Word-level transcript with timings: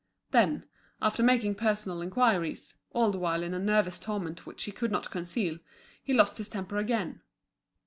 Then, 0.31 0.67
after 0.99 1.21
making 1.21 1.53
personal 1.53 2.01
inquiries, 2.01 2.73
all 2.89 3.11
the 3.11 3.19
while 3.19 3.43
in 3.43 3.53
a 3.53 3.59
nervous 3.59 3.99
torment 3.99 4.47
which 4.47 4.63
he 4.63 4.71
could 4.71 4.91
not 4.91 5.11
conceal, 5.11 5.59
he 6.01 6.11
lost 6.15 6.37
his 6.39 6.49
temper 6.49 6.77
again. 6.77 7.21